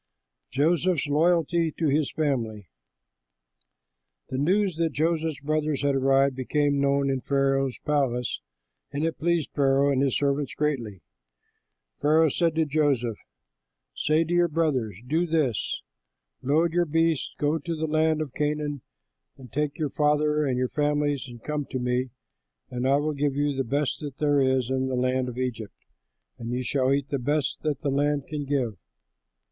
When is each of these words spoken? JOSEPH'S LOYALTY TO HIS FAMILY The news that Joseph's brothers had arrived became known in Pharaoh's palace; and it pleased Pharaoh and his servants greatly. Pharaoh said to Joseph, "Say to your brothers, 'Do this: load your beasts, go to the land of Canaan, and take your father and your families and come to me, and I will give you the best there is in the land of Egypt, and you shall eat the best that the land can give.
JOSEPH'S 0.49 1.05
LOYALTY 1.09 1.71
TO 1.77 1.87
HIS 1.89 2.09
FAMILY 2.13 2.67
The 4.29 4.39
news 4.39 4.77
that 4.77 4.93
Joseph's 4.93 5.39
brothers 5.39 5.83
had 5.83 5.93
arrived 5.93 6.35
became 6.35 6.81
known 6.81 7.07
in 7.11 7.21
Pharaoh's 7.21 7.77
palace; 7.85 8.39
and 8.91 9.05
it 9.05 9.19
pleased 9.19 9.51
Pharaoh 9.53 9.91
and 9.91 10.01
his 10.01 10.17
servants 10.17 10.55
greatly. 10.55 11.01
Pharaoh 12.01 12.29
said 12.29 12.55
to 12.55 12.65
Joseph, 12.65 13.19
"Say 13.95 14.23
to 14.23 14.33
your 14.33 14.47
brothers, 14.47 14.97
'Do 15.05 15.27
this: 15.27 15.83
load 16.41 16.73
your 16.73 16.85
beasts, 16.85 17.35
go 17.37 17.59
to 17.59 17.75
the 17.75 17.85
land 17.85 18.23
of 18.23 18.33
Canaan, 18.33 18.81
and 19.37 19.53
take 19.53 19.77
your 19.77 19.91
father 19.91 20.45
and 20.47 20.57
your 20.57 20.69
families 20.69 21.27
and 21.27 21.43
come 21.43 21.65
to 21.69 21.77
me, 21.77 22.09
and 22.71 22.87
I 22.87 22.95
will 22.95 23.13
give 23.13 23.35
you 23.35 23.55
the 23.55 23.63
best 23.63 24.03
there 24.17 24.41
is 24.41 24.71
in 24.71 24.87
the 24.87 24.95
land 24.95 25.29
of 25.29 25.37
Egypt, 25.37 25.75
and 26.39 26.49
you 26.49 26.63
shall 26.63 26.91
eat 26.91 27.09
the 27.09 27.19
best 27.19 27.61
that 27.61 27.81
the 27.81 27.91
land 27.91 28.25
can 28.25 28.45
give. 28.45 28.77